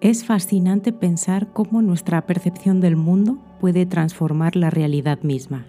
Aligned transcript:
Es 0.00 0.24
fascinante 0.24 0.92
pensar 0.92 1.52
cómo 1.52 1.82
nuestra 1.82 2.24
percepción 2.24 2.80
del 2.80 2.94
mundo 2.94 3.38
puede 3.58 3.84
transformar 3.84 4.54
la 4.54 4.70
realidad 4.70 5.22
misma. 5.22 5.66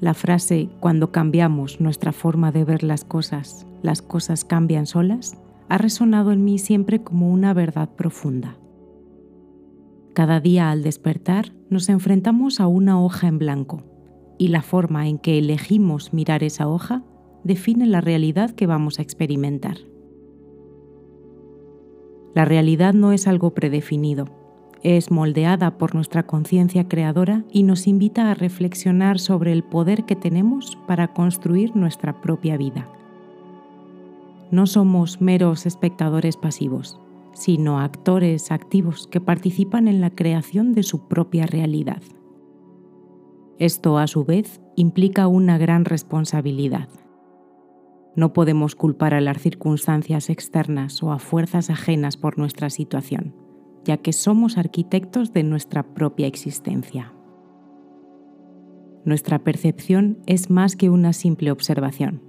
La 0.00 0.14
frase 0.14 0.70
cuando 0.80 1.12
cambiamos 1.12 1.78
nuestra 1.78 2.12
forma 2.12 2.52
de 2.52 2.64
ver 2.64 2.82
las 2.82 3.04
cosas, 3.04 3.66
las 3.82 4.00
cosas 4.00 4.46
cambian 4.46 4.86
solas, 4.86 5.36
ha 5.68 5.76
resonado 5.76 6.32
en 6.32 6.42
mí 6.42 6.58
siempre 6.58 7.02
como 7.02 7.30
una 7.30 7.52
verdad 7.52 7.90
profunda. 7.90 8.56
Cada 10.14 10.40
día 10.40 10.70
al 10.70 10.82
despertar 10.82 11.52
nos 11.68 11.90
enfrentamos 11.90 12.60
a 12.60 12.66
una 12.66 12.98
hoja 12.98 13.28
en 13.28 13.38
blanco 13.38 13.82
y 14.38 14.48
la 14.48 14.62
forma 14.62 15.06
en 15.06 15.18
que 15.18 15.36
elegimos 15.36 16.14
mirar 16.14 16.42
esa 16.42 16.66
hoja 16.66 17.04
define 17.44 17.84
la 17.84 18.00
realidad 18.00 18.52
que 18.52 18.66
vamos 18.66 18.98
a 18.98 19.02
experimentar. 19.02 19.76
La 22.34 22.44
realidad 22.44 22.94
no 22.94 23.12
es 23.12 23.26
algo 23.26 23.50
predefinido, 23.50 24.26
es 24.82 25.10
moldeada 25.10 25.76
por 25.76 25.94
nuestra 25.94 26.24
conciencia 26.24 26.86
creadora 26.88 27.44
y 27.50 27.64
nos 27.64 27.86
invita 27.86 28.30
a 28.30 28.34
reflexionar 28.34 29.18
sobre 29.18 29.52
el 29.52 29.64
poder 29.64 30.04
que 30.04 30.14
tenemos 30.14 30.78
para 30.86 31.12
construir 31.12 31.74
nuestra 31.74 32.20
propia 32.20 32.56
vida. 32.56 32.88
No 34.50 34.66
somos 34.66 35.20
meros 35.20 35.66
espectadores 35.66 36.36
pasivos, 36.36 36.98
sino 37.34 37.80
actores 37.80 38.50
activos 38.50 39.06
que 39.06 39.20
participan 39.20 39.88
en 39.88 40.00
la 40.00 40.10
creación 40.10 40.72
de 40.72 40.82
su 40.82 41.06
propia 41.08 41.46
realidad. 41.46 42.02
Esto, 43.58 43.98
a 43.98 44.06
su 44.06 44.24
vez, 44.24 44.60
implica 44.76 45.26
una 45.26 45.58
gran 45.58 45.84
responsabilidad. 45.84 46.88
No 48.18 48.32
podemos 48.32 48.74
culpar 48.74 49.14
a 49.14 49.20
las 49.20 49.40
circunstancias 49.40 50.28
externas 50.28 51.04
o 51.04 51.12
a 51.12 51.20
fuerzas 51.20 51.70
ajenas 51.70 52.16
por 52.16 52.36
nuestra 52.36 52.68
situación, 52.68 53.32
ya 53.84 53.98
que 53.98 54.12
somos 54.12 54.58
arquitectos 54.58 55.32
de 55.32 55.44
nuestra 55.44 55.84
propia 55.84 56.26
existencia. 56.26 57.12
Nuestra 59.04 59.38
percepción 59.38 60.18
es 60.26 60.50
más 60.50 60.74
que 60.74 60.90
una 60.90 61.12
simple 61.12 61.52
observación, 61.52 62.20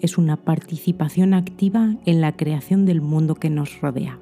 es 0.00 0.16
una 0.16 0.36
participación 0.36 1.34
activa 1.34 1.96
en 2.04 2.20
la 2.20 2.36
creación 2.36 2.86
del 2.86 3.00
mundo 3.00 3.34
que 3.34 3.50
nos 3.50 3.80
rodea. 3.80 4.20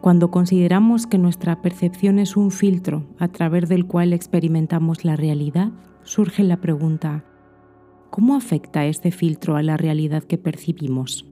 Cuando 0.00 0.32
consideramos 0.32 1.06
que 1.06 1.18
nuestra 1.18 1.62
percepción 1.62 2.18
es 2.18 2.36
un 2.36 2.50
filtro 2.50 3.04
a 3.20 3.28
través 3.28 3.68
del 3.68 3.86
cual 3.86 4.12
experimentamos 4.12 5.04
la 5.04 5.14
realidad, 5.14 5.70
surge 6.02 6.42
la 6.42 6.56
pregunta, 6.56 7.22
¿Cómo 8.12 8.36
afecta 8.36 8.84
este 8.84 9.10
filtro 9.10 9.56
a 9.56 9.62
la 9.62 9.78
realidad 9.78 10.22
que 10.22 10.36
percibimos? 10.36 11.24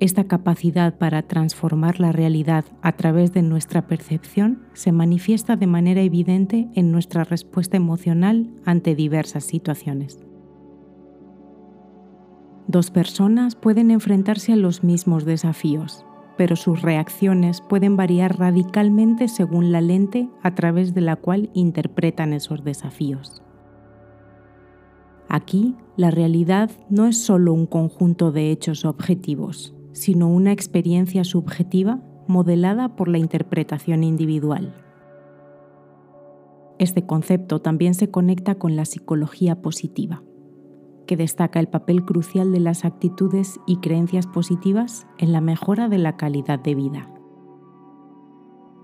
Esta 0.00 0.24
capacidad 0.24 0.98
para 0.98 1.22
transformar 1.22 1.98
la 1.98 2.12
realidad 2.12 2.66
a 2.82 2.92
través 2.92 3.32
de 3.32 3.40
nuestra 3.40 3.86
percepción 3.86 4.64
se 4.74 4.92
manifiesta 4.92 5.56
de 5.56 5.66
manera 5.66 6.02
evidente 6.02 6.68
en 6.74 6.92
nuestra 6.92 7.24
respuesta 7.24 7.78
emocional 7.78 8.50
ante 8.66 8.94
diversas 8.94 9.44
situaciones. 9.44 10.18
Dos 12.66 12.90
personas 12.90 13.54
pueden 13.54 13.90
enfrentarse 13.90 14.52
a 14.52 14.56
los 14.56 14.84
mismos 14.84 15.24
desafíos, 15.24 16.04
pero 16.36 16.56
sus 16.56 16.82
reacciones 16.82 17.62
pueden 17.62 17.96
variar 17.96 18.38
radicalmente 18.38 19.26
según 19.26 19.72
la 19.72 19.80
lente 19.80 20.28
a 20.42 20.54
través 20.54 20.92
de 20.92 21.00
la 21.00 21.16
cual 21.16 21.48
interpretan 21.54 22.34
esos 22.34 22.62
desafíos. 22.62 23.42
Aquí, 25.28 25.74
la 25.96 26.10
realidad 26.10 26.70
no 26.88 27.06
es 27.06 27.18
solo 27.18 27.52
un 27.52 27.66
conjunto 27.66 28.32
de 28.32 28.50
hechos 28.50 28.84
objetivos, 28.84 29.74
sino 29.92 30.28
una 30.28 30.52
experiencia 30.52 31.24
subjetiva 31.24 32.00
modelada 32.28 32.96
por 32.96 33.08
la 33.08 33.18
interpretación 33.18 34.04
individual. 34.04 34.74
Este 36.78 37.06
concepto 37.06 37.60
también 37.60 37.94
se 37.94 38.10
conecta 38.10 38.56
con 38.56 38.76
la 38.76 38.84
psicología 38.84 39.62
positiva, 39.62 40.22
que 41.06 41.16
destaca 41.16 41.60
el 41.60 41.68
papel 41.68 42.04
crucial 42.04 42.52
de 42.52 42.60
las 42.60 42.84
actitudes 42.84 43.58
y 43.66 43.78
creencias 43.78 44.26
positivas 44.26 45.06
en 45.18 45.32
la 45.32 45.40
mejora 45.40 45.88
de 45.88 45.98
la 45.98 46.16
calidad 46.16 46.58
de 46.58 46.74
vida. 46.74 47.10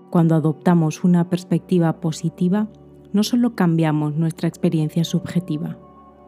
Cuando 0.09 0.35
adoptamos 0.35 1.03
una 1.03 1.29
perspectiva 1.29 1.99
positiva, 1.99 2.69
no 3.11 3.23
solo 3.23 3.55
cambiamos 3.55 4.15
nuestra 4.15 4.47
experiencia 4.47 5.03
subjetiva, 5.03 5.77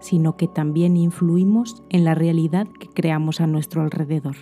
sino 0.05 0.37
que 0.37 0.47
también 0.47 0.97
influimos 0.97 1.83
en 1.89 2.03
la 2.03 2.13
realidad 2.13 2.67
que 2.79 2.87
creamos 2.87 3.41
a 3.41 3.47
nuestro 3.47 3.81
alrededor. 3.81 4.35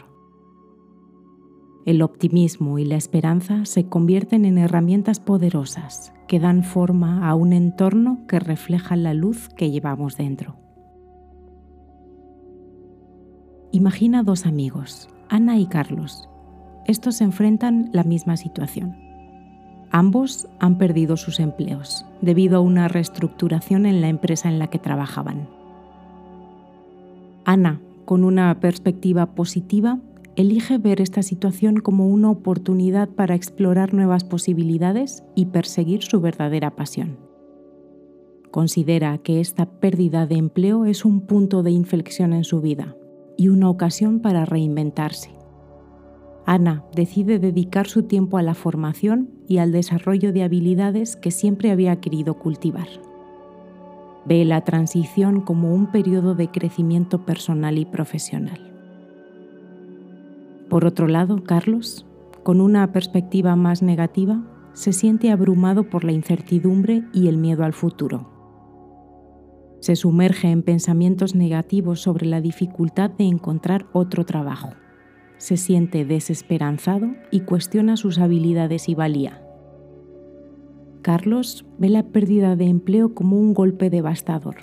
El 1.86 2.02
optimismo 2.02 2.80
y 2.80 2.86
la 2.86 2.98
esperanza 2.98 3.64
se 3.64 3.88
convierten 3.88 4.44
en 4.44 4.58
herramientas 4.58 5.22
poderosas 5.22 6.14
que 6.28 6.40
dan 6.40 6.64
forma 6.64 7.30
a 7.30 7.36
un 7.36 7.54
entorno 7.54 8.26
que 8.28 8.40
refleja 8.40 8.98
la 8.98 9.14
luz 9.14 9.48
que 9.56 9.72
llevamos 9.72 10.18
dentro. 10.18 10.58
Imagina 13.72 14.22
dos 14.22 14.46
amigos, 14.46 15.08
Ana 15.30 15.58
y 15.60 15.68
Carlos. 15.68 16.30
Estos 16.88 17.22
enfrentan 17.22 17.90
la 17.94 18.04
misma 18.04 18.36
situación. 18.36 19.03
Ambos 19.96 20.48
han 20.60 20.80
perdido 20.80 21.18
sus 21.18 21.40
empleos 21.40 22.04
debido 22.20 22.58
a 22.58 22.62
una 22.62 22.88
reestructuración 22.88 23.86
en 23.86 24.02
la 24.02 24.10
empresa 24.10 24.50
en 24.50 24.58
la 24.58 24.66
que 24.66 24.80
trabajaban. 24.80 25.48
Ana, 27.46 27.80
con 28.04 28.24
una 28.24 28.60
perspectiva 28.60 29.28
positiva, 29.36 30.00
elige 30.36 30.80
ver 30.80 31.00
esta 31.00 31.22
situación 31.22 31.76
como 31.76 32.08
una 32.08 32.32
oportunidad 32.32 33.08
para 33.08 33.36
explorar 33.36 33.94
nuevas 33.94 34.24
posibilidades 34.24 35.24
y 35.36 35.46
perseguir 35.46 36.02
su 36.02 36.20
verdadera 36.22 36.72
pasión. 36.72 37.18
Considera 38.50 39.20
que 39.20 39.42
esta 39.42 39.68
pérdida 39.68 40.26
de 40.26 40.38
empleo 40.38 40.86
es 40.86 41.06
un 41.06 41.22
punto 41.22 41.62
de 41.62 41.70
inflexión 41.70 42.34
en 42.34 42.46
su 42.46 42.62
vida 42.62 42.96
y 43.38 43.50
una 43.50 43.70
ocasión 43.70 44.22
para 44.22 44.44
reinventarse. 44.46 45.43
Ana 46.46 46.84
decide 46.94 47.40
dedicar 47.40 47.88
su 47.88 48.04
tiempo 48.04 48.38
a 48.38 48.42
la 48.42 48.54
formación 48.54 49.30
y 49.48 49.60
al 49.60 49.72
desarrollo 49.72 50.34
de 50.34 50.44
habilidades 50.44 51.16
que 51.16 51.32
siempre 51.32 51.72
había 51.72 52.02
querido 52.02 52.34
cultivar. 52.36 52.88
Ve 54.26 54.44
la 54.44 54.62
transición 54.62 55.42
como 55.42 55.74
un 55.74 55.92
periodo 55.92 56.36
de 56.36 56.50
crecimiento 56.50 57.26
personal 57.26 57.78
y 57.78 57.86
profesional. 57.86 58.60
Por 60.70 60.86
otro 60.86 61.08
lado, 61.08 61.44
Carlos, 61.44 62.06
con 62.44 62.60
una 62.60 62.92
perspectiva 62.92 63.56
más 63.56 63.82
negativa, 63.82 64.44
se 64.74 64.92
siente 64.92 65.32
abrumado 65.32 65.90
por 65.90 66.04
la 66.04 66.12
incertidumbre 66.12 67.04
y 67.14 67.28
el 67.28 67.38
miedo 67.38 67.64
al 67.64 67.74
futuro. 67.74 68.30
Se 69.80 69.96
sumerge 69.96 70.50
en 70.50 70.64
pensamientos 70.64 71.36
negativos 71.36 72.02
sobre 72.02 72.26
la 72.26 72.42
dificultad 72.42 73.12
de 73.12 73.26
encontrar 73.26 73.86
otro 73.94 74.26
trabajo 74.26 74.70
se 75.38 75.58
siente 75.58 76.06
desesperanzado 76.06 77.08
y 77.32 77.42
cuestiona 77.42 77.98
sus 77.98 78.20
habilidades 78.20 78.90
y 78.90 78.96
valía. 78.96 79.42
Carlos 81.02 81.66
ve 81.78 81.90
la 81.90 82.04
pérdida 82.04 82.56
de 82.56 82.66
empleo 82.66 83.14
como 83.14 83.38
un 83.38 83.54
golpe 83.54 83.90
devastador 83.90 84.56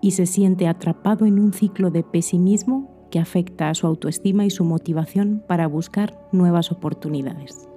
y 0.00 0.12
se 0.12 0.26
siente 0.26 0.68
atrapado 0.68 1.26
en 1.26 1.38
un 1.38 1.52
ciclo 1.52 1.90
de 1.90 2.02
pesimismo 2.02 3.08
que 3.10 3.18
afecta 3.18 3.68
a 3.68 3.74
su 3.74 3.86
autoestima 3.86 4.46
y 4.46 4.50
su 4.50 4.64
motivación 4.64 5.42
para 5.46 5.66
buscar 5.66 6.28
nuevas 6.32 6.72
oportunidades. 6.72 7.68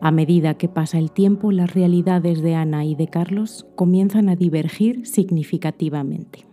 A 0.00 0.10
medida 0.10 0.54
que 0.54 0.68
pasa 0.68 0.98
el 0.98 1.12
tiempo, 1.12 1.52
las 1.52 1.72
realidades 1.74 2.42
de 2.42 2.56
Ana 2.56 2.84
y 2.84 2.94
de 2.94 3.08
Carlos 3.08 3.66
comienzan 3.76 4.28
a 4.28 4.36
divergir 4.36 5.06
significativamente. 5.06 6.51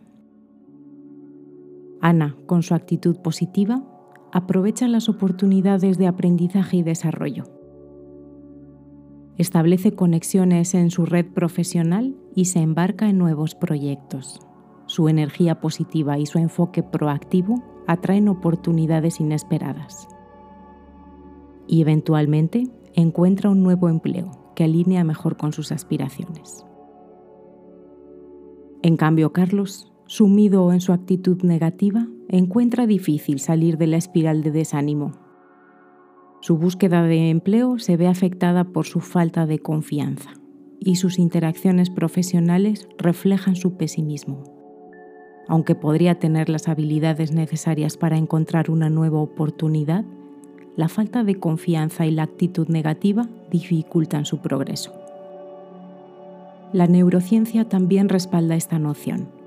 Ana, 2.01 2.35
con 2.45 2.63
su 2.63 2.73
actitud 2.73 3.17
positiva, 3.17 3.83
aprovecha 4.31 4.87
las 4.87 5.09
oportunidades 5.09 5.97
de 5.97 6.07
aprendizaje 6.07 6.77
y 6.77 6.83
desarrollo. 6.83 7.43
Establece 9.37 9.93
conexiones 9.93 10.73
en 10.73 10.91
su 10.91 11.05
red 11.05 11.25
profesional 11.25 12.15
y 12.35 12.45
se 12.45 12.59
embarca 12.59 13.09
en 13.09 13.17
nuevos 13.17 13.55
proyectos. 13.55 14.39
Su 14.85 15.07
energía 15.07 15.61
positiva 15.61 16.17
y 16.17 16.25
su 16.25 16.39
enfoque 16.39 16.83
proactivo 16.83 17.63
atraen 17.87 18.27
oportunidades 18.27 19.19
inesperadas. 19.19 20.07
Y 21.67 21.81
eventualmente 21.81 22.67
encuentra 22.93 23.49
un 23.49 23.63
nuevo 23.63 23.89
empleo 23.89 24.53
que 24.55 24.63
alinea 24.63 25.03
mejor 25.03 25.37
con 25.37 25.53
sus 25.53 25.71
aspiraciones. 25.71 26.65
En 28.81 28.97
cambio, 28.97 29.31
Carlos 29.31 29.88
sumido 30.09 30.73
en 30.73 30.81
su 30.81 30.91
actitud 30.91 31.43
negativa, 31.43 32.07
encuentra 32.29 32.87
difícil 32.87 33.39
salir 33.39 33.77
de 33.77 33.85
la 33.85 33.97
espiral 33.97 34.41
de 34.41 34.49
desánimo. 34.49 35.11
Su 36.41 36.57
búsqueda 36.57 37.03
de 37.03 37.29
empleo 37.29 37.77
se 37.77 37.95
ve 37.95 38.07
afectada 38.07 38.63
por 38.63 38.87
su 38.87 39.01
falta 39.01 39.45
de 39.45 39.59
confianza 39.59 40.31
y 40.79 40.95
sus 40.95 41.19
interacciones 41.19 41.91
profesionales 41.91 42.89
reflejan 42.97 43.55
su 43.55 43.77
pesimismo. 43.77 44.43
aunque 45.47 45.73
podría 45.73 46.19
tener 46.19 46.47
las 46.47 46.67
habilidades 46.67 47.31
necesarias 47.31 47.97
para 47.97 48.17
encontrar 48.17 48.69
una 48.69 48.91
nueva 48.91 49.19
oportunidad, 49.19 50.05
la 50.75 50.89
falta 50.89 51.23
de 51.23 51.39
confianza 51.39 52.05
y 52.05 52.11
la 52.11 52.21
actitud 52.21 52.67
negativa 52.67 53.27
dificultan 53.49 54.25
su 54.25 54.41
progreso. 54.41 54.93
La 56.71 56.85
neurociencia 56.85 57.67
también 57.67 58.09
respalda 58.09 58.55
esta 58.55 58.77
noción. 58.77 59.38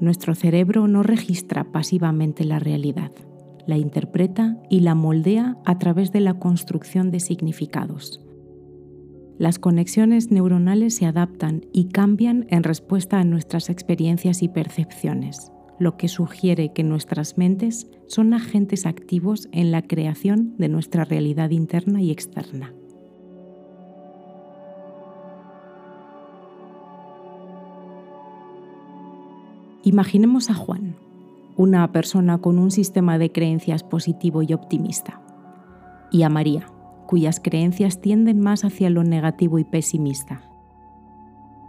Nuestro 0.00 0.34
cerebro 0.34 0.88
no 0.88 1.02
registra 1.02 1.64
pasivamente 1.72 2.44
la 2.44 2.58
realidad, 2.58 3.12
la 3.66 3.78
interpreta 3.78 4.56
y 4.70 4.80
la 4.80 4.94
moldea 4.94 5.56
a 5.64 5.78
través 5.78 6.12
de 6.12 6.20
la 6.20 6.34
construcción 6.34 7.10
de 7.10 7.20
significados. 7.20 8.20
Las 9.38 9.58
conexiones 9.58 10.30
neuronales 10.30 10.96
se 10.96 11.06
adaptan 11.06 11.66
y 11.72 11.88
cambian 11.88 12.46
en 12.48 12.62
respuesta 12.62 13.18
a 13.18 13.24
nuestras 13.24 13.68
experiencias 13.68 14.42
y 14.42 14.48
percepciones 14.48 15.52
lo 15.78 15.96
que 15.96 16.08
sugiere 16.08 16.72
que 16.72 16.84
nuestras 16.84 17.36
mentes 17.38 17.86
son 18.06 18.34
agentes 18.34 18.86
activos 18.86 19.48
en 19.52 19.70
la 19.70 19.82
creación 19.82 20.56
de 20.56 20.68
nuestra 20.68 21.04
realidad 21.04 21.50
interna 21.50 22.00
y 22.00 22.10
externa. 22.10 22.72
Imaginemos 29.86 30.50
a 30.50 30.54
Juan, 30.54 30.96
una 31.56 31.90
persona 31.92 32.38
con 32.38 32.58
un 32.58 32.70
sistema 32.70 33.18
de 33.18 33.32
creencias 33.32 33.84
positivo 33.84 34.42
y 34.42 34.52
optimista, 34.52 35.22
y 36.10 36.24
a 36.24 36.28
María, 36.28 36.66
cuyas 37.06 37.40
creencias 37.40 38.00
tienden 38.00 38.40
más 38.40 38.64
hacia 38.64 38.90
lo 38.90 39.04
negativo 39.04 39.58
y 39.58 39.64
pesimista. 39.64 40.42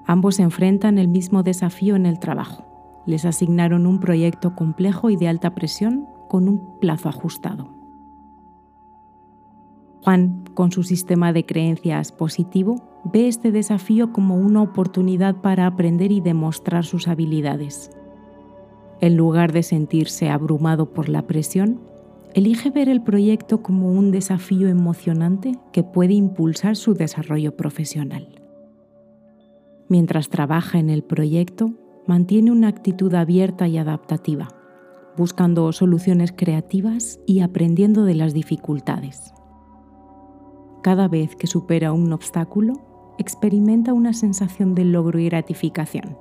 Ambos 0.05 0.39
enfrentan 0.39 0.97
el 0.97 1.07
mismo 1.07 1.43
desafío 1.43 1.95
en 1.95 2.05
el 2.05 2.19
trabajo 2.19 2.67
les 3.07 3.23
asignaron 3.23 3.87
un 3.87 3.99
proyecto 3.99 4.53
complejo 4.53 5.09
y 5.09 5.15
de 5.15 5.29
alta 5.29 5.55
presión 5.55 6.05
con 6.27 6.49
un 6.49 6.77
plazo 6.79 7.07
ajustado. 7.07 7.69
Juan, 10.03 10.43
con 10.53 10.71
su 10.71 10.83
sistema 10.83 11.31
de 11.31 11.45
creencias 11.45 12.11
positivo, 12.11 12.75
ve 13.05 13.29
este 13.29 13.51
desafío 13.51 14.11
como 14.11 14.35
una 14.35 14.61
oportunidad 14.61 15.37
para 15.37 15.65
aprender 15.65 16.11
y 16.11 16.19
demostrar 16.19 16.83
sus 16.83 17.07
habilidades. 17.07 17.91
En 18.99 19.15
lugar 19.15 19.51
de 19.51 19.63
sentirse 19.63 20.29
abrumado 20.29 20.93
por 20.93 21.09
la 21.09 21.27
presión, 21.27 21.81
elige 22.33 22.71
ver 22.71 22.89
el 22.89 23.03
proyecto 23.03 23.61
como 23.61 23.91
un 23.91 24.11
desafío 24.11 24.67
emocionante 24.67 25.57
que 25.71 25.83
puede 25.83 26.13
impulsar 26.13 26.75
su 26.75 26.93
desarrollo 26.93 27.55
profesional. 27.55 28.41
Mientras 29.87 30.29
trabaja 30.29 30.79
en 30.79 30.89
el 30.89 31.03
proyecto, 31.03 31.71
mantiene 32.07 32.51
una 32.51 32.67
actitud 32.67 33.13
abierta 33.13 33.67
y 33.67 33.77
adaptativa, 33.77 34.47
buscando 35.15 35.71
soluciones 35.71 36.33
creativas 36.35 37.19
y 37.25 37.41
aprendiendo 37.41 38.03
de 38.03 38.15
las 38.15 38.33
dificultades. 38.33 39.33
Cada 40.83 41.07
vez 41.07 41.35
que 41.35 41.47
supera 41.47 41.93
un 41.93 42.13
obstáculo, 42.13 42.73
experimenta 43.17 43.93
una 43.93 44.13
sensación 44.13 44.75
de 44.75 44.85
logro 44.85 45.19
y 45.19 45.25
gratificación. 45.25 46.17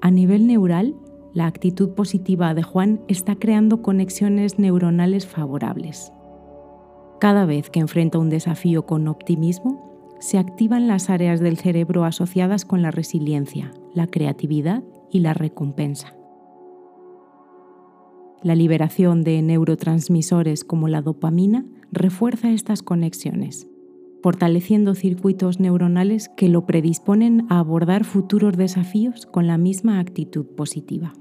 A 0.00 0.10
nivel 0.10 0.46
neural, 0.46 0.94
la 1.34 1.46
actitud 1.46 1.90
positiva 1.90 2.54
de 2.54 2.62
Juan 2.62 3.00
está 3.08 3.34
creando 3.34 3.82
conexiones 3.82 4.58
neuronales 4.58 5.26
favorables. 5.26 6.12
Cada 7.20 7.44
vez 7.44 7.70
que 7.70 7.80
enfrenta 7.80 8.18
un 8.18 8.30
desafío 8.30 8.86
con 8.86 9.08
optimismo, 9.08 10.16
se 10.20 10.38
activan 10.38 10.86
las 10.86 11.10
áreas 11.10 11.40
del 11.40 11.58
cerebro 11.58 12.04
asociadas 12.04 12.64
con 12.64 12.82
la 12.82 12.92
resiliencia, 12.92 13.72
la 13.94 14.06
creatividad 14.06 14.84
y 15.10 15.20
la 15.20 15.34
recompensa. 15.34 16.14
La 18.42 18.54
liberación 18.54 19.24
de 19.24 19.42
neurotransmisores 19.42 20.64
como 20.64 20.86
la 20.86 21.02
dopamina 21.02 21.66
refuerza 21.90 22.52
estas 22.52 22.82
conexiones, 22.82 23.66
fortaleciendo 24.22 24.94
circuitos 24.94 25.58
neuronales 25.58 26.28
que 26.36 26.48
lo 26.48 26.64
predisponen 26.64 27.46
a 27.48 27.58
abordar 27.58 28.04
futuros 28.04 28.56
desafíos 28.56 29.26
con 29.26 29.46
la 29.46 29.58
misma 29.58 29.98
actitud 29.98 30.46
positiva. 30.46 31.12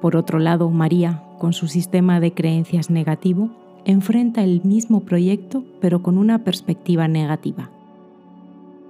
Por 0.00 0.16
otro 0.16 0.38
lado, 0.38 0.70
María, 0.70 1.22
con 1.38 1.52
su 1.52 1.68
sistema 1.68 2.20
de 2.20 2.32
creencias 2.32 2.90
negativo, 2.90 3.50
enfrenta 3.84 4.42
el 4.42 4.62
mismo 4.62 5.00
proyecto 5.00 5.64
pero 5.80 6.02
con 6.02 6.18
una 6.18 6.44
perspectiva 6.44 7.08
negativa. 7.08 7.70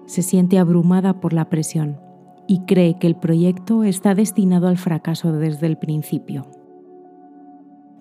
Se 0.07 0.23
siente 0.23 0.59
abrumada 0.59 1.21
por 1.21 1.33
la 1.33 1.49
presión 1.49 1.99
y 2.49 2.61
cree 2.61 2.99
que 2.99 3.07
el 3.07 3.17
proyecto 3.17 3.85
está 3.85 4.15
destinado 4.15 4.69
al 4.69 4.79
fracaso 4.79 5.33
desde 5.33 5.67
el 5.67 5.77
principio. 5.79 6.47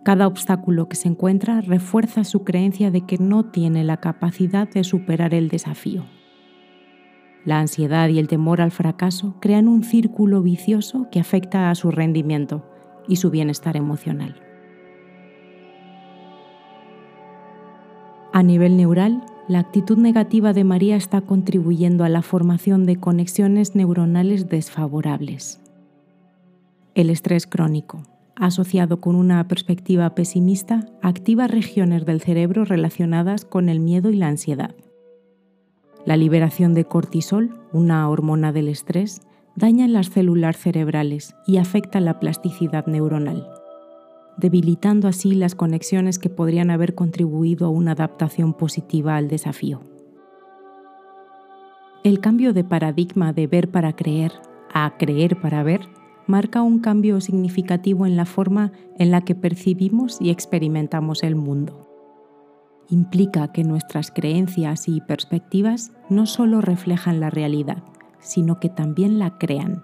Cada 0.03 0.27
obstáculo 0.27 0.87
que 0.87 0.95
se 0.95 1.07
encuentra 1.07 1.61
refuerza 1.61 2.23
su 2.23 2.43
creencia 2.43 2.91
de 2.91 3.01
que 3.01 3.17
no 3.17 3.45
tiene 3.45 3.83
la 3.83 3.97
capacidad 3.97 4.69
de 4.69 4.83
superar 4.83 5.33
el 5.33 5.49
desafío. 5.49 6.05
La 7.43 7.59
ansiedad 7.59 8.07
y 8.09 8.19
el 8.19 8.27
temor 8.27 8.61
al 8.61 8.71
fracaso 8.71 9.35
crean 9.39 9.67
un 9.67 9.83
círculo 9.83 10.41
vicioso 10.43 11.07
que 11.11 11.19
afecta 11.19 11.71
a 11.71 11.75
su 11.75 11.89
rendimiento 11.89 12.63
y 13.07 13.17
su 13.17 13.29
bienestar 13.29 13.77
emocional. 13.77 14.35
A 18.33 18.43
nivel 18.43 18.75
neural, 18.75 19.23
la 19.47 19.59
actitud 19.59 19.97
negativa 19.97 20.51
de 20.51 20.63
María 20.63 20.95
está 20.95 21.21
contribuyendo 21.21 22.03
a 22.03 22.09
la 22.09 22.21
formación 22.21 22.85
de 22.85 22.97
conexiones 22.97 23.75
neuronales 23.75 24.49
desfavorables. 24.49 25.61
El 26.95 27.09
estrés 27.09 27.47
crónico, 27.47 28.03
asociado 28.35 28.99
con 28.99 29.15
una 29.15 29.47
perspectiva 29.47 30.15
pesimista, 30.15 30.89
activa 31.01 31.47
regiones 31.47 32.05
del 32.05 32.21
cerebro 32.21 32.65
relacionadas 32.65 33.45
con 33.45 33.69
el 33.69 33.79
miedo 33.79 34.09
y 34.09 34.17
la 34.17 34.27
ansiedad. 34.27 34.75
La 36.05 36.17
liberación 36.17 36.73
de 36.73 36.85
cortisol, 36.85 37.55
una 37.71 38.09
hormona 38.09 38.51
del 38.51 38.67
estrés, 38.67 39.21
daña 39.55 39.87
las 39.87 40.07
células 40.07 40.57
cerebrales 40.57 41.35
y 41.47 41.57
afecta 41.57 41.99
la 41.99 42.19
plasticidad 42.19 42.85
neuronal 42.87 43.47
debilitando 44.37 45.07
así 45.07 45.33
las 45.33 45.55
conexiones 45.55 46.19
que 46.19 46.29
podrían 46.29 46.69
haber 46.69 46.95
contribuido 46.95 47.67
a 47.67 47.69
una 47.69 47.91
adaptación 47.91 48.53
positiva 48.53 49.15
al 49.15 49.27
desafío. 49.27 49.81
El 52.03 52.19
cambio 52.19 52.53
de 52.53 52.63
paradigma 52.63 53.33
de 53.33 53.47
ver 53.47 53.71
para 53.71 53.93
creer 53.93 54.31
a 54.73 54.97
creer 54.97 55.39
para 55.39 55.63
ver 55.63 55.87
marca 56.27 56.61
un 56.61 56.79
cambio 56.79 57.21
significativo 57.21 58.05
en 58.05 58.17
la 58.17 58.25
forma 58.25 58.71
en 58.99 59.11
la 59.11 59.21
que 59.21 59.35
percibimos 59.35 60.19
y 60.19 60.31
experimentamos 60.31 61.23
el 61.23 61.35
mundo. 61.35 61.87
Implica 62.89 63.51
que 63.51 63.63
nuestras 63.63 64.11
creencias 64.11 64.87
y 64.87 65.01
perspectivas 65.01 65.91
no 66.09 66.25
solo 66.25 66.61
reflejan 66.61 67.19
la 67.19 67.29
realidad, 67.29 67.83
sino 68.25 68.59
que 68.59 68.67
también 68.67 69.19
la 69.19 69.37
crean 69.37 69.83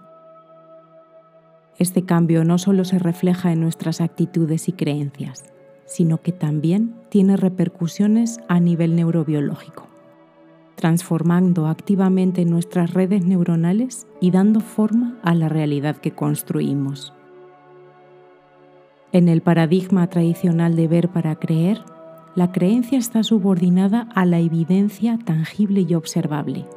este 1.81 2.03
cambio 2.03 2.43
no 2.43 2.60
solo 2.60 2.86
se 2.86 3.00
refleja 3.00 3.51
en 3.51 3.60
nuestras 3.60 4.01
actitudes 4.01 4.69
y 4.69 4.74
creencias, 4.74 5.51
sino 5.86 6.21
que 6.21 6.31
también 6.31 6.93
tiene 7.10 7.38
repercusiones 7.38 8.39
a 8.48 8.60
nivel 8.60 8.95
neurobiológico, 8.95 9.88
transformando 10.75 11.65
activamente 11.65 12.45
nuestras 12.45 12.93
redes 12.93 13.25
neuronales 13.25 14.05
y 14.19 14.29
dando 14.29 14.60
forma 14.60 15.17
a 15.24 15.33
la 15.33 15.50
realidad 15.50 15.98
que 15.98 16.12
construimos. 16.12 17.15
En 19.12 19.27
el 19.27 19.41
paradigma 19.41 20.05
tradicional 20.05 20.75
de 20.75 20.88
ver 20.88 21.10
para 21.10 21.36
creer, 21.38 21.81
la 22.36 22.51
creencia 22.51 23.00
está 23.00 23.24
subordinada 23.24 24.07
a 24.13 24.25
la 24.25 24.38
evidencia 24.38 25.17
tangible 25.25 25.81
y 25.81 25.95
observable 25.95 26.67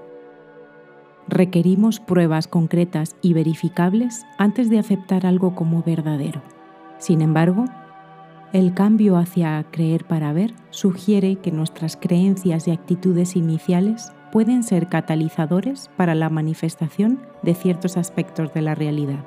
requerimos 1.28 2.00
pruebas 2.00 2.48
concretas 2.48 3.16
y 3.22 3.32
verificables 3.32 4.24
antes 4.38 4.70
de 4.70 4.78
aceptar 4.78 5.26
algo 5.26 5.54
como 5.54 5.82
verdadero. 5.82 6.42
Sin 6.98 7.22
embargo, 7.22 7.64
el 8.52 8.74
cambio 8.74 9.16
hacia 9.16 9.64
creer 9.70 10.04
para 10.04 10.32
ver 10.32 10.54
sugiere 10.70 11.36
que 11.36 11.50
nuestras 11.50 11.96
creencias 11.96 12.68
y 12.68 12.70
actitudes 12.70 13.36
iniciales 13.36 14.12
pueden 14.30 14.62
ser 14.62 14.88
catalizadores 14.88 15.90
para 15.96 16.14
la 16.14 16.30
manifestación 16.30 17.20
de 17.42 17.54
ciertos 17.54 17.96
aspectos 17.96 18.52
de 18.54 18.62
la 18.62 18.74
realidad. 18.74 19.24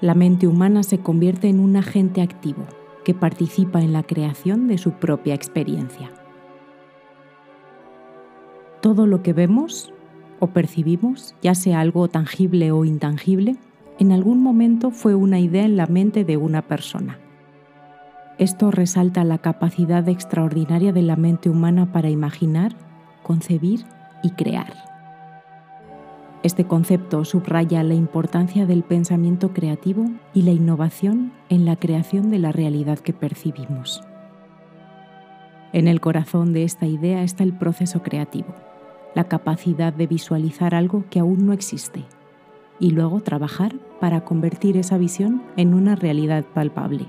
La 0.00 0.14
mente 0.14 0.46
humana 0.46 0.82
se 0.82 0.98
convierte 0.98 1.48
en 1.48 1.60
un 1.60 1.76
agente 1.76 2.22
activo 2.22 2.66
que 3.04 3.14
participa 3.14 3.80
en 3.80 3.92
la 3.92 4.02
creación 4.02 4.66
de 4.68 4.78
su 4.78 4.92
propia 4.92 5.34
experiencia 5.34 6.10
todo 8.82 9.06
lo 9.06 9.22
que 9.22 9.32
vemos 9.32 9.90
o 10.40 10.48
percibimos, 10.48 11.34
ya 11.40 11.54
sea 11.54 11.80
algo 11.80 12.08
tangible 12.08 12.72
o 12.72 12.84
intangible, 12.84 13.56
en 13.98 14.12
algún 14.12 14.42
momento 14.42 14.90
fue 14.90 15.14
una 15.14 15.38
idea 15.38 15.64
en 15.64 15.76
la 15.76 15.86
mente 15.86 16.24
de 16.24 16.36
una 16.36 16.62
persona. 16.62 17.18
Esto 18.38 18.72
resalta 18.72 19.22
la 19.22 19.38
capacidad 19.38 20.08
extraordinaria 20.08 20.92
de 20.92 21.02
la 21.02 21.14
mente 21.14 21.48
humana 21.48 21.92
para 21.92 22.10
imaginar, 22.10 22.74
concebir 23.22 23.84
y 24.24 24.30
crear. 24.30 24.74
Este 26.42 26.64
concepto 26.64 27.24
subraya 27.24 27.84
la 27.84 27.94
importancia 27.94 28.66
del 28.66 28.82
pensamiento 28.82 29.52
creativo 29.52 30.10
y 30.34 30.42
la 30.42 30.50
innovación 30.50 31.32
en 31.50 31.64
la 31.64 31.76
creación 31.76 32.30
de 32.30 32.40
la 32.40 32.50
realidad 32.50 32.98
que 32.98 33.12
percibimos. 33.12 34.02
En 35.72 35.86
el 35.86 36.00
corazón 36.00 36.52
de 36.52 36.64
esta 36.64 36.86
idea 36.86 37.22
está 37.22 37.44
el 37.44 37.52
proceso 37.52 38.02
creativo, 38.02 38.54
la 39.14 39.24
capacidad 39.24 39.92
de 39.92 40.06
visualizar 40.06 40.74
algo 40.74 41.04
que 41.10 41.20
aún 41.20 41.46
no 41.46 41.52
existe 41.52 42.04
y 42.78 42.90
luego 42.90 43.20
trabajar 43.20 43.76
para 44.00 44.24
convertir 44.24 44.76
esa 44.76 44.98
visión 44.98 45.42
en 45.56 45.74
una 45.74 45.94
realidad 45.94 46.44
palpable. 46.44 47.06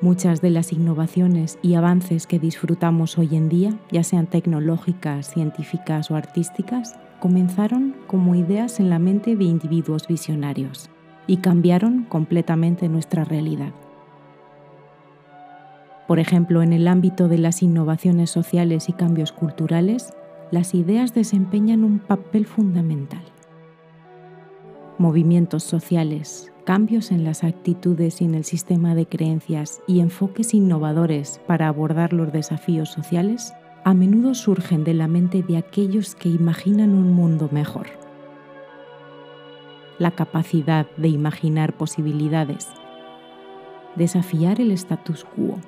Muchas 0.00 0.42
de 0.42 0.50
las 0.50 0.72
innovaciones 0.72 1.58
y 1.62 1.74
avances 1.74 2.26
que 2.26 2.38
disfrutamos 2.38 3.16
hoy 3.18 3.34
en 3.34 3.48
día, 3.48 3.78
ya 3.90 4.04
sean 4.04 4.26
tecnológicas, 4.26 5.32
científicas 5.32 6.10
o 6.10 6.16
artísticas, 6.16 6.94
comenzaron 7.18 7.96
como 8.06 8.34
ideas 8.34 8.78
en 8.78 8.90
la 8.90 8.98
mente 8.98 9.36
de 9.36 9.44
individuos 9.44 10.06
visionarios 10.06 10.90
y 11.26 11.38
cambiaron 11.38 12.04
completamente 12.04 12.88
nuestra 12.88 13.24
realidad. 13.24 13.72
Por 16.06 16.20
ejemplo, 16.20 16.62
en 16.62 16.72
el 16.72 16.86
ámbito 16.86 17.28
de 17.28 17.38
las 17.38 17.62
innovaciones 17.62 18.30
sociales 18.30 18.88
y 18.88 18.92
cambios 18.92 19.32
culturales, 19.32 20.14
las 20.52 20.74
ideas 20.74 21.14
desempeñan 21.14 21.82
un 21.82 21.98
papel 21.98 22.46
fundamental. 22.46 23.22
Movimientos 24.98 25.64
sociales, 25.64 26.52
cambios 26.64 27.10
en 27.10 27.24
las 27.24 27.42
actitudes 27.42 28.20
y 28.20 28.24
en 28.24 28.34
el 28.36 28.44
sistema 28.44 28.94
de 28.94 29.06
creencias 29.06 29.80
y 29.88 30.00
enfoques 30.00 30.54
innovadores 30.54 31.40
para 31.46 31.68
abordar 31.68 32.12
los 32.12 32.32
desafíos 32.32 32.90
sociales 32.90 33.52
a 33.84 33.92
menudo 33.92 34.34
surgen 34.34 34.84
de 34.84 34.94
la 34.94 35.08
mente 35.08 35.42
de 35.42 35.56
aquellos 35.56 36.14
que 36.14 36.28
imaginan 36.28 36.90
un 36.90 37.12
mundo 37.12 37.48
mejor. 37.52 37.86
La 39.98 40.12
capacidad 40.12 40.86
de 40.96 41.08
imaginar 41.08 41.76
posibilidades, 41.76 42.68
desafiar 43.96 44.60
el 44.60 44.70
status 44.72 45.24
quo 45.24 45.58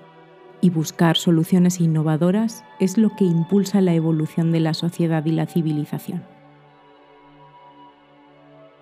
y 0.61 0.71
buscar 0.71 1.17
soluciones 1.17 1.81
innovadoras 1.81 2.65
es 2.81 2.99
lo 2.99 3.15
que 3.17 3.25
impulsa 3.25 3.81
la 3.81 3.95
evolución 3.95 4.53
de 4.53 4.61
la 4.61 4.75
sociedad 4.75 5.25
y 5.25 5.33
la 5.33 5.47
civilización. 5.47 6.23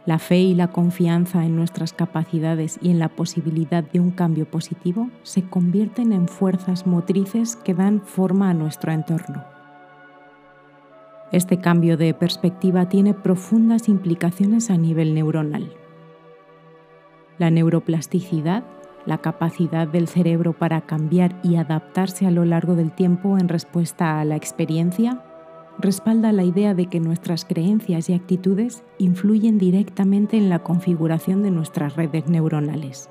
La 0.06 0.20
fe 0.20 0.38
y 0.38 0.54
la 0.54 0.68
confianza 0.68 1.44
en 1.44 1.56
nuestras 1.56 1.92
capacidades 1.92 2.78
y 2.80 2.90
en 2.90 3.00
la 3.00 3.08
posibilidad 3.08 3.82
de 3.82 3.98
un 3.98 4.12
cambio 4.12 4.48
positivo 4.48 5.10
se 5.24 5.42
convierten 5.42 6.12
en 6.12 6.28
fuerzas 6.28 6.86
motrices 6.86 7.56
que 7.56 7.74
dan 7.74 8.00
forma 8.02 8.50
a 8.50 8.54
nuestro 8.54 8.92
entorno. 8.92 9.44
Este 11.32 11.58
cambio 11.58 11.96
de 11.96 12.14
perspectiva 12.14 12.88
tiene 12.88 13.14
profundas 13.14 13.88
implicaciones 13.88 14.70
a 14.70 14.76
nivel 14.76 15.12
neuronal. 15.12 15.72
La 17.38 17.50
neuroplasticidad, 17.50 18.62
la 19.06 19.18
capacidad 19.18 19.88
del 19.88 20.08
cerebro 20.08 20.52
para 20.52 20.82
cambiar 20.82 21.38
y 21.42 21.56
adaptarse 21.56 22.26
a 22.26 22.30
lo 22.30 22.44
largo 22.44 22.74
del 22.74 22.92
tiempo 22.92 23.38
en 23.38 23.48
respuesta 23.48 24.20
a 24.20 24.24
la 24.24 24.36
experiencia, 24.36 25.22
respalda 25.78 26.32
la 26.32 26.44
idea 26.44 26.74
de 26.74 26.86
que 26.86 27.00
nuestras 27.00 27.44
creencias 27.44 28.10
y 28.10 28.14
actitudes 28.14 28.82
influyen 28.98 29.58
directamente 29.58 30.36
en 30.36 30.48
la 30.48 30.58
configuración 30.58 31.42
de 31.42 31.50
nuestras 31.50 31.96
redes 31.96 32.28
neuronales. 32.28 33.08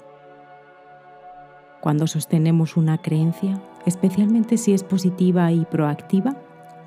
Cuando 1.82 2.08
sostenemos 2.08 2.78
una 2.78 2.98
creencia, 2.98 3.62
especialmente 3.86 4.58
si 4.58 4.74
es 4.74 4.84
positiva 4.84 5.52
y 5.52 5.66
proactiva, 5.66 6.36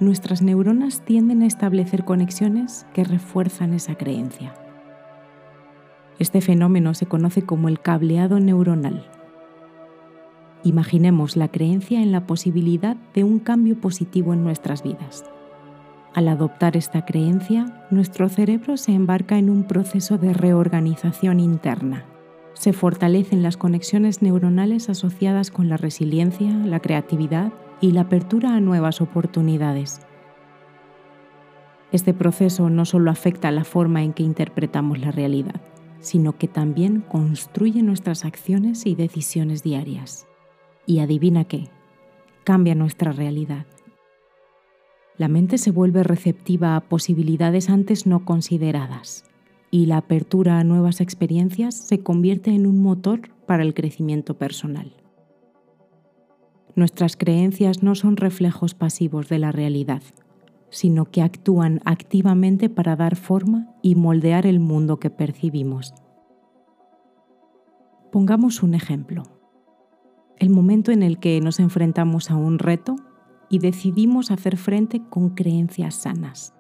nuestras 0.00 0.42
neuronas 0.42 1.04
tienden 1.04 1.42
a 1.42 1.46
establecer 1.46 2.04
conexiones 2.04 2.86
que 2.92 3.04
refuerzan 3.04 3.74
esa 3.74 3.94
creencia. 3.94 4.54
Este 6.18 6.40
fenómeno 6.40 6.94
se 6.94 7.06
conoce 7.06 7.42
como 7.42 7.68
el 7.68 7.80
cableado 7.80 8.40
neuronal. 8.40 9.06
Imaginemos 10.64 11.36
la 11.36 11.48
creencia 11.48 12.02
en 12.02 12.10
la 12.10 12.26
posibilidad 12.26 12.96
de 13.14 13.22
un 13.22 13.38
cambio 13.38 13.80
positivo 13.80 14.32
en 14.32 14.42
nuestras 14.42 14.82
vidas. 14.82 15.24
Al 16.14 16.26
adoptar 16.26 16.76
esta 16.76 17.04
creencia, 17.04 17.86
nuestro 17.90 18.28
cerebro 18.28 18.76
se 18.76 18.92
embarca 18.92 19.38
en 19.38 19.48
un 19.48 19.62
proceso 19.62 20.18
de 20.18 20.32
reorganización 20.32 21.38
interna. 21.38 22.04
Se 22.54 22.72
fortalecen 22.72 23.44
las 23.44 23.56
conexiones 23.56 24.20
neuronales 24.20 24.88
asociadas 24.88 25.52
con 25.52 25.68
la 25.68 25.76
resiliencia, 25.76 26.50
la 26.50 26.80
creatividad 26.80 27.52
y 27.80 27.92
la 27.92 28.00
apertura 28.00 28.56
a 28.56 28.60
nuevas 28.60 29.00
oportunidades. 29.00 30.00
Este 31.92 32.12
proceso 32.12 32.68
no 32.68 32.84
solo 32.84 33.12
afecta 33.12 33.52
la 33.52 33.62
forma 33.62 34.02
en 34.02 34.12
que 34.12 34.24
interpretamos 34.24 34.98
la 34.98 35.12
realidad, 35.12 35.60
sino 36.00 36.38
que 36.38 36.48
también 36.48 37.00
construye 37.00 37.82
nuestras 37.82 38.24
acciones 38.24 38.86
y 38.86 38.94
decisiones 38.94 39.62
diarias. 39.62 40.26
Y 40.86 41.00
adivina 41.00 41.44
qué, 41.44 41.68
cambia 42.44 42.74
nuestra 42.74 43.12
realidad 43.12 43.66
la 45.18 45.26
mente 45.26 45.58
se 45.58 45.72
vuelve 45.72 46.04
receptiva 46.04 46.76
a 46.76 46.80
posibilidades 46.80 47.68
antes 47.70 48.06
no 48.06 48.24
consideradas 48.24 49.24
y 49.70 49.86
la 49.86 49.98
apertura 49.98 50.60
a 50.60 50.64
nuevas 50.64 51.00
experiencias 51.00 51.74
se 51.74 52.00
convierte 52.04 52.52
en 52.52 52.66
un 52.66 52.80
motor 52.80 53.22
para 53.44 53.64
el 53.64 53.74
crecimiento 53.74 54.38
personal. 54.38 54.94
Nuestras 56.76 57.16
creencias 57.16 57.82
no 57.82 57.96
son 57.96 58.16
reflejos 58.16 58.74
pasivos 58.74 59.28
de 59.28 59.40
la 59.40 59.50
realidad, 59.50 60.02
sino 60.70 61.06
que 61.06 61.22
actúan 61.22 61.80
activamente 61.84 62.68
para 62.68 62.96
dar 62.96 63.16
forma 63.16 63.74
y 63.82 63.94
moldear 63.94 64.46
el 64.46 64.60
mundo 64.60 64.98
que 64.98 65.10
percibimos. 65.10 65.94
Pongamos 68.12 68.62
un 68.62 68.74
ejemplo. 68.74 69.22
El 70.38 70.50
momento 70.50 70.92
en 70.92 71.02
el 71.02 71.18
que 71.18 71.40
nos 71.40 71.60
enfrentamos 71.60 72.30
a 72.30 72.36
un 72.36 72.58
reto 72.58 72.96
y 73.50 73.58
decidimos 73.58 74.30
hacer 74.30 74.56
frente 74.56 75.02
con 75.08 75.30
creencias 75.30 75.94
sanas, 75.94 76.54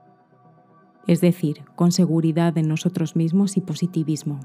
es 1.06 1.20
decir, 1.20 1.64
con 1.76 1.92
seguridad 1.92 2.56
en 2.58 2.68
nosotros 2.68 3.14
mismos 3.14 3.56
y 3.56 3.60
positivismo. 3.60 4.40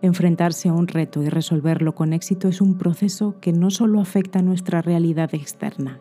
Enfrentarse 0.00 0.68
a 0.68 0.72
un 0.72 0.88
reto 0.88 1.22
y 1.22 1.28
resolverlo 1.28 1.94
con 1.94 2.12
éxito 2.12 2.48
es 2.48 2.60
un 2.60 2.76
proceso 2.76 3.38
que 3.40 3.52
no 3.52 3.70
solo 3.70 4.00
afecta 4.00 4.42
nuestra 4.42 4.82
realidad 4.82 5.32
externa, 5.32 6.00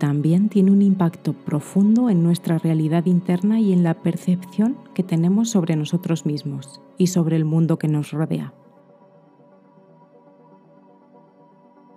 también 0.00 0.48
tiene 0.48 0.72
un 0.72 0.80
impacto 0.80 1.34
profundo 1.34 2.08
en 2.08 2.22
nuestra 2.22 2.56
realidad 2.56 3.04
interna 3.04 3.60
y 3.60 3.74
en 3.74 3.82
la 3.82 4.02
percepción 4.02 4.78
que 4.94 5.02
tenemos 5.02 5.50
sobre 5.50 5.76
nosotros 5.76 6.24
mismos 6.24 6.80
y 6.96 7.08
sobre 7.08 7.36
el 7.36 7.44
mundo 7.44 7.78
que 7.78 7.86
nos 7.86 8.10
rodea. 8.10 8.54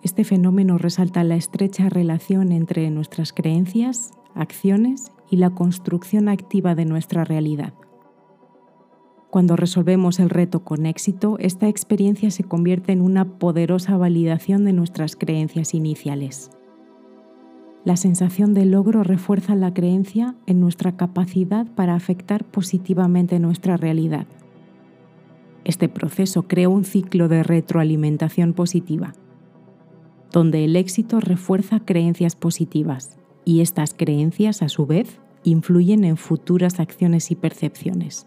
Este 0.04 0.26
fenómeno 0.26 0.78
resalta 0.78 1.24
la 1.24 1.38
estrecha 1.38 1.88
relación 1.88 2.52
entre 2.52 2.92
nuestras 2.92 3.32
creencias, 3.32 4.12
acciones 4.36 5.14
y 5.32 5.38
la 5.38 5.52
construcción 5.52 6.28
activa 6.28 6.76
de 6.76 6.84
nuestra 6.84 7.24
realidad. 7.24 7.74
Cuando 9.30 9.56
resolvemos 9.56 10.20
el 10.20 10.30
reto 10.30 10.66
con 10.66 10.86
éxito, 10.86 11.38
esta 11.40 11.70
experiencia 11.70 12.32
se 12.32 12.44
convierte 12.44 12.92
en 12.92 13.02
una 13.02 13.40
poderosa 13.40 13.96
validación 13.96 14.66
de 14.66 14.74
nuestras 14.74 15.16
creencias 15.16 15.74
iniciales. 15.74 16.52
La 17.86 17.98
sensación 17.98 18.54
de 18.54 18.66
logro 18.66 19.04
refuerza 19.04 19.56
la 19.56 19.74
creencia 19.74 20.36
en 20.46 20.60
nuestra 20.60 20.96
capacidad 20.96 21.68
para 21.68 21.96
afectar 21.96 22.46
positivamente 22.46 23.40
nuestra 23.40 23.78
realidad. 23.78 24.26
Este 25.66 25.90
proceso 25.90 26.44
crea 26.44 26.70
un 26.70 26.86
ciclo 26.86 27.28
de 27.28 27.44
retroalimentación 27.44 28.54
positiva 28.54 29.14
donde 30.34 30.66
el 30.66 30.76
éxito 30.76 31.22
refuerza 31.22 31.80
creencias 31.80 32.36
positivas 32.36 33.18
y 33.46 33.62
estas 33.62 33.94
creencias 33.94 34.62
a 34.62 34.68
su 34.68 34.86
vez 34.86 35.20
influyen 35.44 36.04
en 36.04 36.18
futuras 36.18 36.80
acciones 36.80 37.30
y 37.30 37.36
percepciones, 37.36 38.26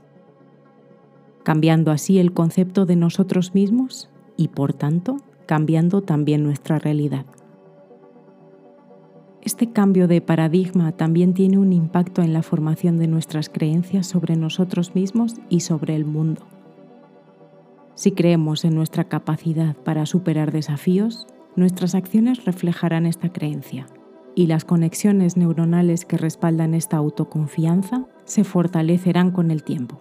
cambiando 1.43 1.91
así 1.91 2.19
el 2.19 2.33
concepto 2.33 2.87
de 2.87 2.97
nosotros 2.97 3.55
mismos 3.55 4.09
y 4.37 4.49
por 4.49 4.73
tanto 4.73 5.17
cambiando 5.47 6.01
también 6.01 6.45
nuestra 6.45 6.79
realidad. 6.79 7.27
Este 9.47 9.69
cambio 9.69 10.09
de 10.09 10.21
paradigma 10.21 10.91
también 10.91 11.33
tiene 11.33 11.57
un 11.57 11.73
impacto 11.73 12.21
en 12.21 12.33
la 12.33 12.43
formación 12.43 12.99
de 12.99 13.07
nuestras 13.07 13.49
creencias 13.49 14.09
sobre 14.09 14.35
nosotros 14.35 14.97
mismos 14.97 15.37
y 15.49 15.61
sobre 15.61 15.95
el 15.95 16.05
mundo. 16.05 16.43
Si 17.95 18.11
creemos 18.11 18.65
en 18.65 18.75
nuestra 18.75 19.05
capacidad 19.05 19.77
para 19.77 20.05
superar 20.05 20.51
desafíos, 20.51 21.29
nuestras 21.55 21.95
acciones 21.95 22.45
reflejarán 22.45 23.07
esta 23.07 23.29
creencia 23.29 23.87
y 24.35 24.49
las 24.49 24.65
conexiones 24.65 25.37
neuronales 25.37 26.07
que 26.07 26.17
respaldan 26.17 26.75
esta 26.75 26.97
autoconfianza 26.97 28.05
se 28.25 28.43
fortalecerán 28.43 29.31
con 29.31 29.53
el 29.53 29.63
tiempo. 29.63 30.01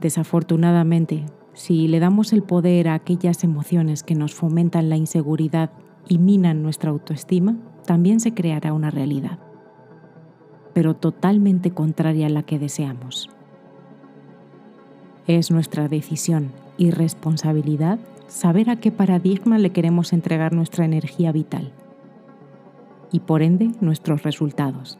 Desafortunadamente, 0.00 1.26
si 1.52 1.86
le 1.86 2.00
damos 2.00 2.32
el 2.32 2.44
poder 2.44 2.88
a 2.88 2.94
aquellas 2.94 3.44
emociones 3.44 4.02
que 4.02 4.14
nos 4.14 4.32
fomentan 4.32 4.88
la 4.88 4.96
inseguridad 4.96 5.70
y 6.08 6.16
minan 6.16 6.62
nuestra 6.62 6.90
autoestima, 6.90 7.58
también 7.84 8.20
se 8.20 8.34
creará 8.34 8.72
una 8.72 8.90
realidad. 8.90 9.38
pero 10.74 10.94
totalmente 10.94 11.70
contraria 11.70 12.26
a 12.26 12.30
la 12.30 12.42
que 12.42 12.58
deseamos. 12.58 13.30
Es 15.28 15.52
nuestra 15.52 15.86
decisión 15.88 16.50
y 16.76 16.90
responsabilidad 16.90 18.00
saber 18.26 18.68
a 18.68 18.76
qué 18.76 18.90
paradigma 18.90 19.56
le 19.58 19.70
queremos 19.70 20.12
entregar 20.12 20.52
nuestra 20.52 20.84
energía 20.84 21.30
vital 21.30 21.72
y 23.12 23.20
por 23.20 23.42
ende 23.42 23.70
nuestros 23.80 24.24
resultados. 24.24 24.98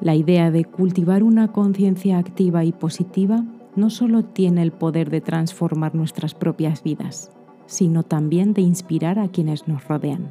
La 0.00 0.14
idea 0.14 0.52
de 0.52 0.64
cultivar 0.64 1.24
una 1.24 1.50
conciencia 1.50 2.18
activa 2.18 2.64
y 2.64 2.70
positiva 2.70 3.44
no 3.74 3.90
solo 3.90 4.24
tiene 4.24 4.62
el 4.62 4.70
poder 4.70 5.10
de 5.10 5.20
transformar 5.20 5.96
nuestras 5.96 6.34
propias 6.34 6.84
vidas, 6.84 7.32
sino 7.66 8.04
también 8.04 8.54
de 8.54 8.62
inspirar 8.62 9.18
a 9.18 9.28
quienes 9.28 9.66
nos 9.66 9.86
rodean. 9.88 10.30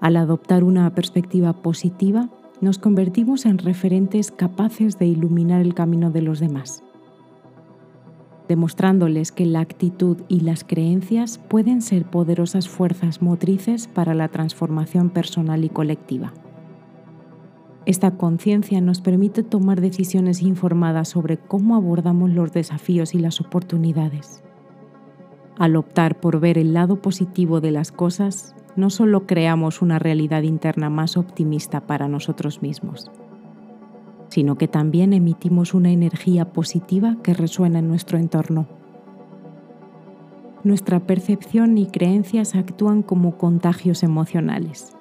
Al 0.00 0.16
adoptar 0.16 0.64
una 0.64 0.88
perspectiva 0.94 1.52
positiva, 1.52 2.30
nos 2.62 2.78
convertimos 2.78 3.44
en 3.44 3.58
referentes 3.58 4.30
capaces 4.30 4.98
de 4.98 5.06
iluminar 5.06 5.60
el 5.60 5.74
camino 5.74 6.10
de 6.10 6.22
los 6.22 6.40
demás, 6.40 6.82
demostrándoles 8.48 9.30
que 9.30 9.44
la 9.44 9.60
actitud 9.60 10.16
y 10.26 10.40
las 10.40 10.64
creencias 10.64 11.36
pueden 11.36 11.82
ser 11.82 12.06
poderosas 12.06 12.68
fuerzas 12.68 13.20
motrices 13.20 13.88
para 13.88 14.14
la 14.14 14.28
transformación 14.28 15.10
personal 15.10 15.64
y 15.64 15.68
colectiva. 15.68 16.32
Esta 17.84 18.12
conciencia 18.12 18.80
nos 18.80 19.02
permite 19.02 19.42
tomar 19.42 19.82
decisiones 19.82 20.42
informadas 20.42 21.08
sobre 21.08 21.36
cómo 21.36 21.76
abordamos 21.76 22.30
los 22.30 22.52
desafíos 22.52 23.14
y 23.14 23.18
las 23.18 23.40
oportunidades. 23.40 24.42
Al 25.58 25.76
optar 25.76 26.20
por 26.20 26.40
ver 26.40 26.56
el 26.56 26.72
lado 26.72 27.02
positivo 27.02 27.60
de 27.60 27.70
las 27.70 27.92
cosas, 27.92 28.54
no 28.76 28.90
solo 28.90 29.26
creamos 29.26 29.82
una 29.82 29.98
realidad 29.98 30.42
interna 30.42 30.90
más 30.90 31.16
optimista 31.16 31.80
para 31.80 32.08
nosotros 32.08 32.62
mismos, 32.62 33.10
sino 34.28 34.56
que 34.56 34.68
también 34.68 35.12
emitimos 35.12 35.74
una 35.74 35.90
energía 35.90 36.52
positiva 36.52 37.16
que 37.22 37.34
resuena 37.34 37.80
en 37.80 37.88
nuestro 37.88 38.18
entorno. 38.18 38.66
Nuestra 40.62 41.00
percepción 41.00 41.78
y 41.78 41.86
creencias 41.86 42.54
actúan 42.54 43.02
como 43.02 43.38
contagios 43.38 44.02
emocionales. 44.02 44.94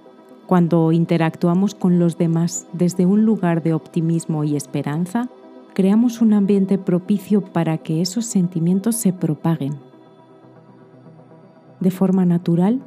Cuando 0.48 0.92
interactuamos 0.92 1.76
con 1.76 2.00
los 2.00 2.18
demás 2.18 2.66
desde 2.74 3.06
un 3.06 3.26
lugar 3.26 3.62
de 3.62 3.74
optimismo 3.74 4.44
y 4.44 4.56
esperanza, 4.56 5.30
creamos 5.74 6.22
un 6.22 6.34
ambiente 6.34 6.78
propicio 6.78 7.42
para 7.42 7.78
que 7.78 8.02
esos 8.02 8.26
sentimientos 8.26 8.96
se 8.96 9.14
propaguen. 9.14 9.76
De 11.80 11.92
forma 11.92 12.26
natural, 12.26 12.82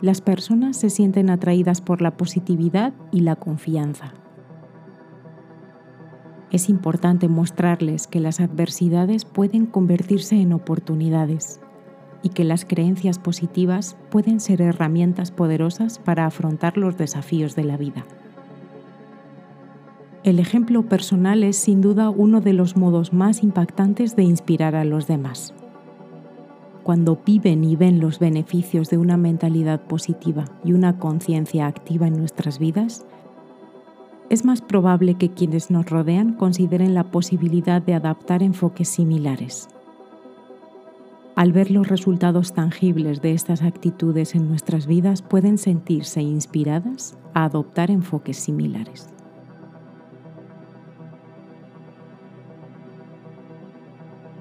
las 0.00 0.20
personas 0.20 0.76
se 0.76 0.90
sienten 0.90 1.28
atraídas 1.28 1.80
por 1.80 2.02
la 2.02 2.16
positividad 2.16 2.92
y 3.10 3.20
la 3.20 3.36
confianza. 3.36 4.12
Es 6.50 6.68
importante 6.68 7.28
mostrarles 7.28 8.06
que 8.06 8.20
las 8.20 8.40
adversidades 8.40 9.24
pueden 9.24 9.66
convertirse 9.66 10.36
en 10.36 10.52
oportunidades 10.52 11.60
y 12.22 12.30
que 12.30 12.44
las 12.44 12.64
creencias 12.64 13.18
positivas 13.18 13.96
pueden 14.10 14.40
ser 14.40 14.62
herramientas 14.62 15.30
poderosas 15.30 15.98
para 15.98 16.26
afrontar 16.26 16.78
los 16.78 16.96
desafíos 16.96 17.54
de 17.54 17.64
la 17.64 17.76
vida. 17.76 18.04
El 20.24 20.38
ejemplo 20.38 20.82
personal 20.84 21.42
es 21.42 21.56
sin 21.56 21.80
duda 21.80 22.10
uno 22.10 22.40
de 22.40 22.52
los 22.52 22.76
modos 22.76 23.12
más 23.12 23.42
impactantes 23.42 24.16
de 24.16 24.24
inspirar 24.24 24.74
a 24.74 24.84
los 24.84 25.06
demás 25.06 25.54
cuando 26.88 27.18
viven 27.22 27.64
y 27.64 27.76
ven 27.76 28.00
los 28.00 28.18
beneficios 28.18 28.88
de 28.88 28.96
una 28.96 29.18
mentalidad 29.18 29.78
positiva 29.78 30.46
y 30.64 30.72
una 30.72 30.98
conciencia 30.98 31.66
activa 31.66 32.06
en 32.06 32.16
nuestras 32.16 32.58
vidas, 32.58 33.04
es 34.30 34.46
más 34.46 34.62
probable 34.62 35.16
que 35.16 35.28
quienes 35.28 35.70
nos 35.70 35.84
rodean 35.84 36.32
consideren 36.32 36.94
la 36.94 37.04
posibilidad 37.10 37.82
de 37.82 37.92
adaptar 37.92 38.42
enfoques 38.42 38.88
similares. 38.88 39.68
Al 41.36 41.52
ver 41.52 41.70
los 41.70 41.88
resultados 41.88 42.54
tangibles 42.54 43.20
de 43.20 43.34
estas 43.34 43.60
actitudes 43.60 44.34
en 44.34 44.48
nuestras 44.48 44.86
vidas, 44.86 45.20
pueden 45.20 45.58
sentirse 45.58 46.22
inspiradas 46.22 47.18
a 47.34 47.44
adoptar 47.44 47.90
enfoques 47.90 48.38
similares. 48.38 49.10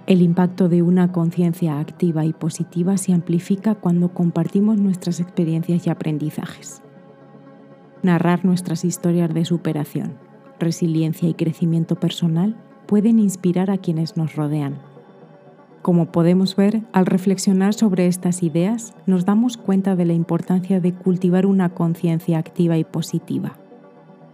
El 0.07 0.21
impacto 0.21 0.69
de 0.69 0.81
una 0.83 1.11
conciencia 1.11 1.81
activa 1.81 2.23
y 2.23 2.31
positiva 2.31 2.95
se 2.95 3.11
amplifica 3.11 3.75
cuando 3.75 4.13
compartimos 4.13 4.77
nuestras 4.77 5.19
experiencias 5.19 5.85
y 5.85 5.89
aprendizajes. 5.89 6.81
Narrar 8.03 8.45
nuestras 8.45 8.85
historias 8.85 9.33
de 9.33 9.43
superación, 9.43 10.13
resiliencia 10.61 11.27
y 11.27 11.33
crecimiento 11.33 11.97
personal 11.97 12.55
pueden 12.85 13.19
inspirar 13.19 13.69
a 13.69 13.79
quienes 13.79 14.15
nos 14.15 14.33
rodean. 14.37 14.77
Como 15.81 16.09
podemos 16.09 16.55
ver, 16.55 16.83
al 16.93 17.05
reflexionar 17.05 17.73
sobre 17.73 18.07
estas 18.07 18.43
ideas, 18.43 18.93
nos 19.07 19.25
damos 19.25 19.57
cuenta 19.57 19.97
de 19.97 20.05
la 20.05 20.13
importancia 20.13 20.79
de 20.79 20.93
cultivar 20.93 21.45
una 21.45 21.67
conciencia 21.73 22.37
activa 22.37 22.77
y 22.77 22.85
positiva 22.85 23.57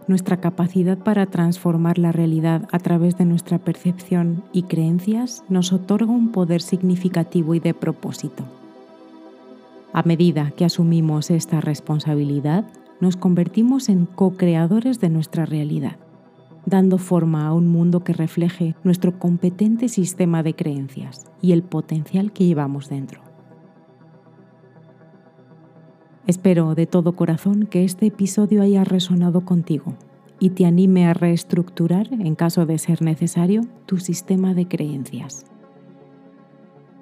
nuestra 0.06 0.38
capacidad 0.38 0.98
para 0.98 1.26
transformar 1.26 1.98
la 1.98 2.12
realidad 2.12 2.68
a 2.72 2.78
través 2.78 3.16
de 3.16 3.24
nuestra 3.24 3.58
percepción 3.58 4.42
y 4.52 4.64
creencias 4.64 5.44
nos 5.48 5.72
otorga 5.72 6.12
un 6.12 6.32
poder 6.32 6.60
significativo 6.62 7.54
y 7.54 7.60
de 7.60 7.74
propósito. 7.74 8.44
A 9.92 10.02
medida 10.02 10.52
que 10.56 10.64
asumimos 10.64 11.30
esta 11.30 11.60
responsabilidad, 11.60 12.64
nos 13.00 13.16
convertimos 13.16 13.88
en 13.88 14.06
co-creadores 14.06 15.00
de 15.00 15.08
nuestra 15.08 15.46
realidad, 15.46 15.96
dando 16.66 16.98
forma 16.98 17.46
a 17.46 17.52
un 17.52 17.68
mundo 17.68 18.04
que 18.04 18.12
refleje 18.12 18.74
nuestro 18.82 19.18
competente 19.18 19.88
sistema 19.88 20.42
de 20.42 20.54
creencias 20.54 21.26
y 21.40 21.52
el 21.52 21.62
potencial 21.62 22.32
que 22.32 22.44
llevamos 22.44 22.88
dentro. 22.88 23.33
Espero 26.26 26.74
de 26.74 26.86
todo 26.86 27.16
corazón 27.16 27.66
que 27.66 27.84
este 27.84 28.06
episodio 28.06 28.62
haya 28.62 28.82
resonado 28.82 29.42
contigo 29.42 29.94
y 30.40 30.50
te 30.50 30.64
anime 30.64 31.06
a 31.06 31.12
reestructurar, 31.12 32.08
en 32.12 32.34
caso 32.34 32.64
de 32.64 32.78
ser 32.78 33.02
necesario, 33.02 33.62
tu 33.84 33.98
sistema 33.98 34.54
de 34.54 34.66
creencias. 34.66 35.44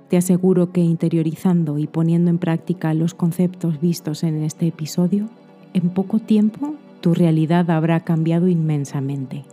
Te 0.09 0.17
aseguro 0.17 0.73
que 0.73 0.81
interiorizando 0.81 1.79
y 1.79 1.87
poniendo 1.87 2.31
en 2.31 2.39
práctica 2.39 2.95
los 2.95 3.15
conceptos 3.15 3.81
vistos 3.81 4.25
en 4.25 4.43
este 4.43 4.67
episodio, 4.67 5.29
en 5.73 5.91
poco 5.91 6.19
tiempo 6.19 6.75
tu 7.01 7.15
realidad 7.15 7.71
habrá 7.71 8.01
cambiado 8.01 8.49
inmensamente. 8.49 9.45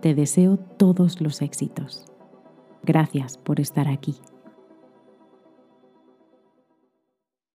Te 0.00 0.14
deseo 0.14 0.58
todos 0.58 1.20
los 1.20 1.42
éxitos. 1.42 2.06
Gracias 2.84 3.36
por 3.36 3.58
estar 3.60 3.88
aquí. 3.88 4.14